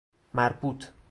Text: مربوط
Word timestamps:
مربوط 0.33 0.91